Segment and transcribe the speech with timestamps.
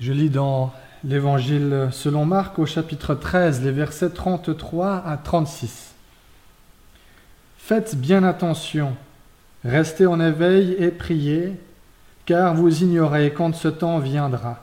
[0.00, 5.92] Je lis dans l'Évangile selon Marc au chapitre 13, les versets 33 à 36.
[7.56, 8.94] Faites bien attention,
[9.64, 11.58] restez en éveil et priez,
[12.26, 14.60] car vous ignorez quand ce temps viendra.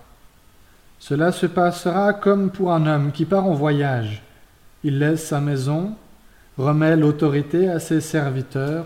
[0.99, 4.23] Cela se passera comme pour un homme qui part en voyage.
[4.85, 5.95] Il laisse sa maison,
[6.57, 8.85] remet l'autorité à ses serviteurs,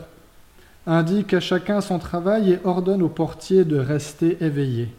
[0.88, 4.90] indique à chacun son travail et ordonne au portier de rester éveillé.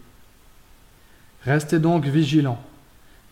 [1.45, 2.61] Restez donc vigilants,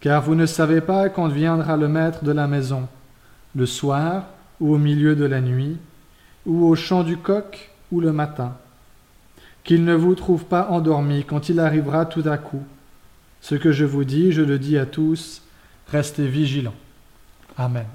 [0.01, 2.89] car vous ne savez pas quand viendra le maître de la maison,
[3.55, 4.25] le soir
[4.61, 5.77] ou au milieu de la nuit,
[6.47, 8.57] ou au chant du coq ou le matin.
[9.65, 12.63] Qu'il ne vous trouve pas endormi quand il arrivera tout à coup.
[13.41, 15.43] Ce que je vous dis, je le dis à tous,
[15.89, 16.75] restez vigilants.
[17.57, 17.87] Amen.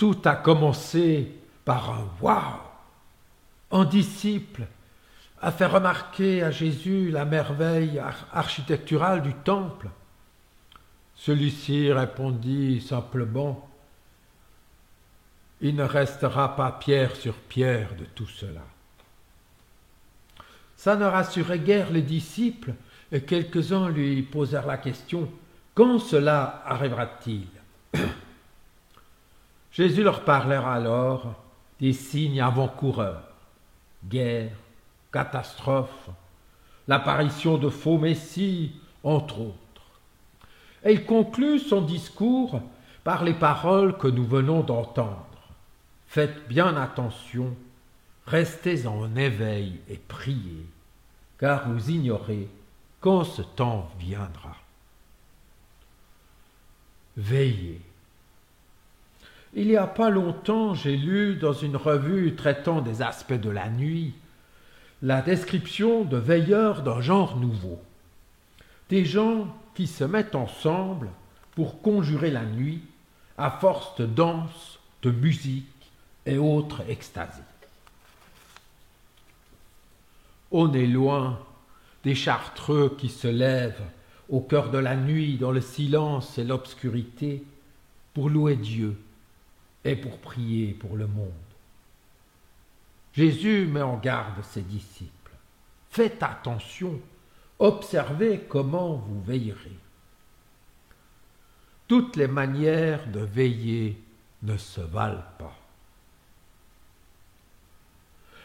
[0.00, 1.30] Tout a commencé
[1.62, 2.62] par un waouh.
[3.70, 4.66] Un disciple
[5.42, 8.00] a fait remarquer à Jésus la merveille
[8.32, 9.90] architecturale du temple.
[11.16, 13.68] Celui-ci répondit simplement
[15.60, 18.64] Il ne restera pas pierre sur pierre de tout cela.
[20.78, 22.72] Ça ne rassurait guère les disciples,
[23.12, 25.30] et quelques-uns lui posèrent la question
[25.74, 27.48] Quand cela arrivera-t-il?
[29.72, 31.34] Jésus leur parlera alors
[31.78, 33.28] des signes avant-coureurs,
[34.04, 34.56] guerre,
[35.12, 36.10] catastrophe,
[36.88, 38.72] l'apparition de faux messies,
[39.02, 39.56] entre autres.
[40.84, 42.60] Et il conclut son discours
[43.04, 45.26] par les paroles que nous venons d'entendre.
[46.06, 47.54] Faites bien attention,
[48.26, 50.66] restez en éveil et priez,
[51.38, 52.48] car vous ignorez
[53.00, 54.56] quand ce temps viendra.
[57.16, 57.80] Veillez
[59.54, 63.68] il n'y a pas longtemps, j'ai lu dans une revue traitant des aspects de la
[63.68, 64.14] nuit
[65.02, 67.80] la description de veilleurs d'un genre nouveau.
[68.90, 71.08] Des gens qui se mettent ensemble
[71.54, 72.82] pour conjurer la nuit
[73.38, 75.64] à force de danse, de musique
[76.26, 77.40] et autres extasies.
[80.52, 81.38] On est loin
[82.04, 83.82] des chartreux qui se lèvent
[84.28, 87.42] au cœur de la nuit dans le silence et l'obscurité
[88.12, 88.98] pour louer Dieu
[89.84, 91.32] et pour prier pour le monde.
[93.12, 95.32] Jésus met en garde ses disciples.
[95.90, 97.00] Faites attention,
[97.58, 99.76] observez comment vous veillerez.
[101.88, 104.00] Toutes les manières de veiller
[104.42, 105.56] ne se valent pas.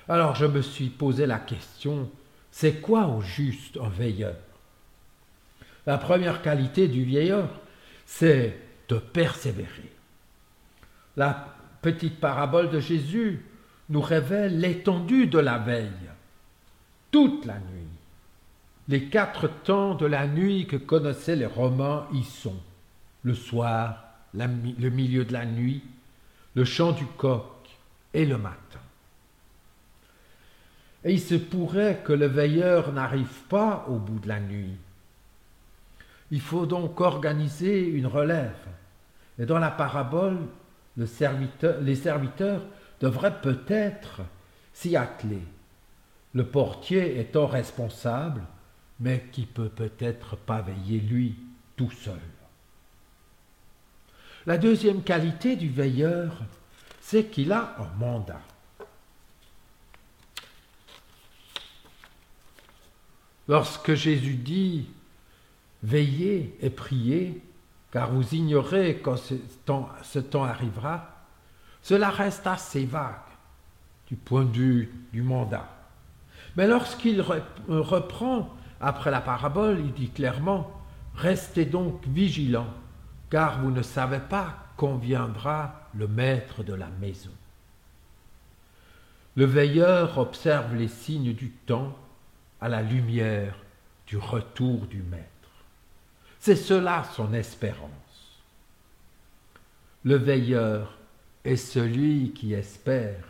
[0.07, 2.09] Alors je me suis posé la question,
[2.51, 4.35] c'est quoi au juste un veilleur?
[5.85, 7.49] La première qualité du vieilleur,
[8.05, 9.91] c'est de persévérer.
[11.17, 13.43] La petite parabole de Jésus
[13.89, 15.91] nous révèle l'étendue de la veille.
[17.11, 17.87] Toute la nuit.
[18.87, 22.59] Les quatre temps de la nuit que connaissaient les Romains y sont.
[23.23, 24.03] Le soir,
[24.33, 25.81] le milieu de la nuit,
[26.55, 27.43] le chant du coq
[28.13, 28.79] et le matin.
[31.03, 34.75] Et il se pourrait que le veilleur n'arrive pas au bout de la nuit.
[36.31, 38.55] Il faut donc organiser une relève.
[39.37, 40.39] Et dans la parabole,
[40.97, 42.61] les serviteurs
[42.99, 44.21] devraient peut-être
[44.73, 45.41] s'y atteler,
[46.33, 48.41] le portier étant responsable,
[48.99, 51.35] mais qui peut peut-être pas veiller lui
[51.75, 52.19] tout seul.
[54.45, 56.43] La deuxième qualité du veilleur,
[57.01, 58.41] c'est qu'il a un mandat.
[63.47, 64.87] Lorsque Jésus dit
[65.83, 67.41] Veillez et priez,
[67.95, 71.15] car vous ignorez quand ce temps, arrivera.
[71.81, 73.15] Cela reste assez vague
[74.07, 75.69] du point de vue du mandat.
[76.57, 80.69] Mais lorsqu'il reprend après la parabole, il dit clairement,
[81.15, 82.73] Restez donc vigilants,
[83.29, 87.31] car vous ne savez pas quand viendra le maître de la maison.
[89.37, 91.97] Le veilleur observe les signes du temps
[92.59, 93.55] à la lumière
[94.05, 95.34] du retour du maître.
[96.45, 97.89] C'est cela son espérance.
[100.03, 100.95] Le veilleur
[101.43, 103.23] est celui qui espère.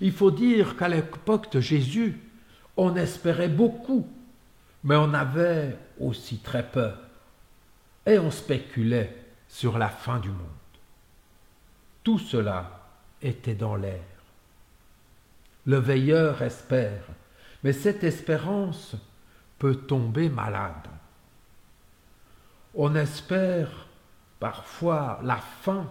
[0.00, 2.20] Il faut dire qu'à l'époque de Jésus,
[2.76, 4.08] on espérait beaucoup
[4.86, 6.96] mais on avait aussi très peur
[8.06, 9.16] et on spéculait
[9.48, 10.38] sur la fin du monde.
[12.04, 12.86] Tout cela
[13.20, 14.04] était dans l'air.
[15.64, 17.02] Le veilleur espère,
[17.64, 18.94] mais cette espérance
[19.58, 20.86] peut tomber malade.
[22.76, 23.86] On espère
[24.38, 25.90] parfois la fin.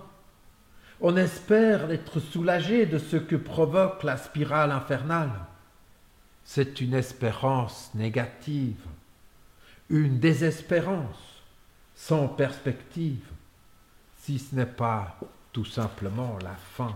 [1.01, 5.31] On espère être soulagé de ce que provoque la spirale infernale
[6.45, 8.79] c'est une espérance négative,
[9.89, 11.43] une désespérance
[11.95, 13.25] sans perspective,
[14.19, 15.19] si ce n'est pas
[15.51, 16.95] tout simplement la fin.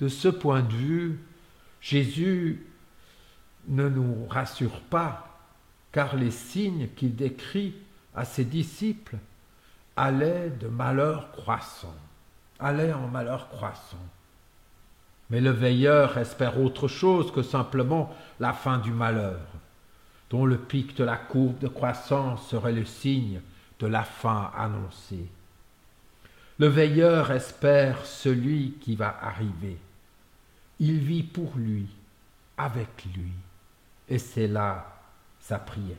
[0.00, 1.20] De ce point de vue,
[1.80, 2.66] Jésus
[3.68, 5.27] ne nous rassure pas,
[5.98, 7.74] car les signes qu'il décrit
[8.14, 9.16] à ses disciples
[9.96, 11.96] allaient de malheur croissant,
[12.60, 14.06] allaient en malheur croissant.
[15.28, 19.40] Mais le veilleur espère autre chose que simplement la fin du malheur,
[20.30, 23.40] dont le pic de la courbe de croissance serait le signe
[23.80, 25.26] de la fin annoncée.
[26.60, 29.78] Le veilleur espère celui qui va arriver.
[30.78, 31.88] Il vit pour lui,
[32.56, 33.32] avec lui,
[34.08, 34.94] et c'est là
[35.48, 35.96] sa prière,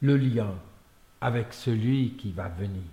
[0.00, 0.54] le lien
[1.20, 2.84] avec celui qui va venir.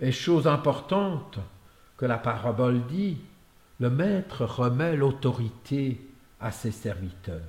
[0.00, 1.38] Et chose importante,
[1.98, 3.18] que la parabole dit,
[3.78, 6.00] le maître remet l'autorité
[6.40, 7.42] à ses serviteurs.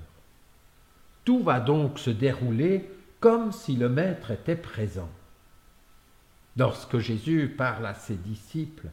[1.24, 2.92] Tout va donc se dérouler
[3.22, 5.10] comme si le maître était présent.
[6.58, 8.90] Lorsque Jésus parle à ses disciples,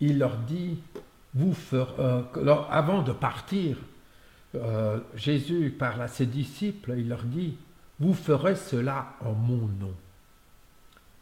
[0.00, 0.78] il leur dit,
[1.72, 2.22] euh,
[2.70, 3.76] avant de partir,
[4.54, 7.56] euh, Jésus parle à ses disciples, il leur dit,
[8.00, 9.94] vous ferez cela en mon nom.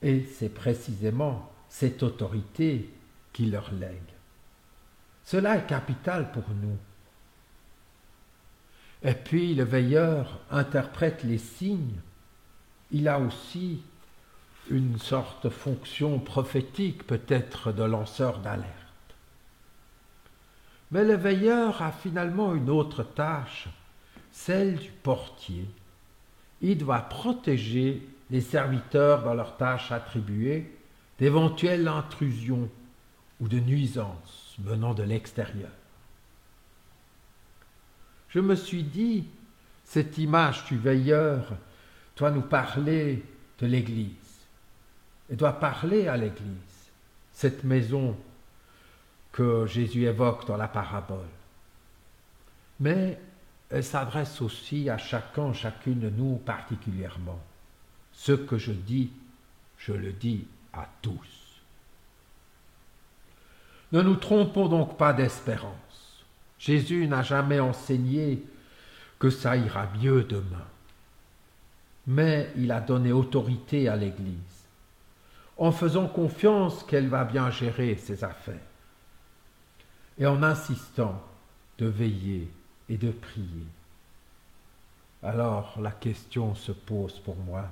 [0.03, 2.91] Et c'est précisément cette autorité
[3.33, 4.15] qui leur lègue.
[5.25, 6.77] Cela est capital pour nous.
[9.03, 12.01] Et puis le veilleur interprète les signes.
[12.91, 13.83] Il a aussi
[14.71, 18.84] une sorte de fonction prophétique, peut-être de lanceur d'alerte.
[20.95, 23.67] Mais le veilleur a finalement une autre tâche,
[24.31, 25.67] celle du portier.
[26.63, 30.73] Il doit protéger les serviteurs dans leurs tâches attribuées
[31.19, 32.71] d'éventuelles intrusions
[33.41, 35.73] ou de nuisances venant de l'extérieur.
[38.29, 39.27] Je me suis dit,
[39.83, 41.55] cette image du veilleur
[42.17, 43.25] doit nous parler
[43.59, 44.47] de l'Église
[45.29, 46.93] et doit parler à l'Église,
[47.33, 48.17] cette maison
[49.35, 51.27] que Jésus évoque dans la parabole.
[52.79, 53.19] Mais
[53.69, 57.41] elle s'adresse aussi à chacun, chacune de nous particulièrement.
[58.13, 59.11] Ce que je dis,
[59.77, 61.61] je le dis à tous.
[63.91, 66.25] Ne nous trompons donc pas d'espérance.
[66.61, 68.41] Jésus n'a jamais enseigné
[69.19, 70.69] que ça ira mieux demain.
[72.07, 74.37] Mais il a donné autorité à l'Église,
[75.57, 78.55] en faisant confiance qu'elle va bien gérer ses affaires,
[80.19, 81.23] et en insistant
[81.79, 82.51] de veiller
[82.89, 83.67] et de prier.
[85.23, 87.69] Alors la question se pose pour moi,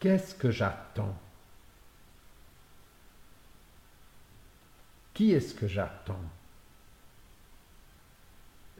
[0.00, 1.16] qu'est-ce que j'attends?
[5.14, 6.24] Qui est-ce que j'attends?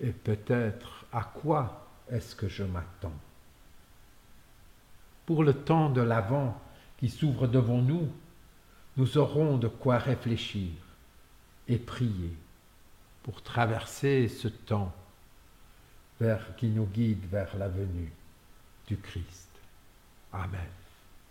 [0.00, 3.18] Et peut-être à quoi est-ce que je m'attends?
[5.26, 6.58] Pour le temps de l'avant
[6.96, 8.08] qui s'ouvre devant nous,
[8.96, 10.70] nous aurons de quoi réfléchir
[11.66, 12.34] et prier
[13.28, 14.90] pour traverser ce temps
[16.56, 18.10] qui nous guide vers la venue
[18.86, 19.50] du Christ.
[20.32, 20.77] Amen.